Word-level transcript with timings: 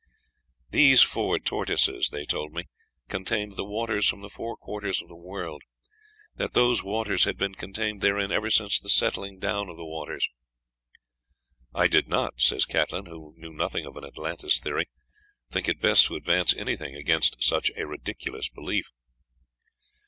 "These 0.71 1.03
four 1.03 1.37
tortoises," 1.37 2.09
they 2.09 2.25
told 2.25 2.53
me, 2.53 2.63
"contained 3.07 3.55
the 3.55 3.63
waters 3.63 4.09
from 4.09 4.21
the 4.21 4.31
four 4.31 4.57
quarters 4.57 4.99
of 4.99 5.09
the 5.09 5.15
world 5.15 5.61
that 6.33 6.53
those 6.55 6.81
waters 6.83 7.25
had 7.25 7.37
been 7.37 7.53
contained 7.53 8.01
therein 8.01 8.31
ever 8.31 8.49
since 8.49 8.79
the 8.79 8.89
settling 8.89 9.37
down 9.37 9.69
of 9.69 9.77
the 9.77 9.85
waters," 9.85 10.27
"I 11.71 11.85
did 11.87 12.07
not," 12.07 12.41
says 12.41 12.65
Catlin, 12.65 13.05
who 13.05 13.35
knew 13.37 13.53
nothing 13.53 13.85
of 13.85 13.95
an 13.95 14.03
Atlantis 14.03 14.59
theory, 14.59 14.87
"think 15.51 15.69
it 15.69 15.79
best 15.79 16.07
to 16.07 16.15
advance 16.15 16.55
anything 16.55 16.95
against 16.95 17.35
such 17.43 17.69
a 17.77 17.85
ridiculous 17.85 18.49
belief." 18.49 18.89